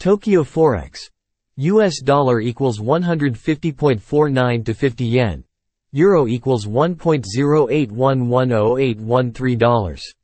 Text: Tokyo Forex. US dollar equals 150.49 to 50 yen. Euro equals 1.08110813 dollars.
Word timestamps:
Tokyo 0.00 0.42
Forex. 0.44 1.00
US 1.58 2.00
dollar 2.00 2.40
equals 2.40 2.78
150.49 2.78 4.64
to 4.64 4.72
50 4.72 5.04
yen. 5.04 5.42
Euro 5.92 6.26
equals 6.26 6.64
1.08110813 6.64 9.58
dollars. 9.58 10.14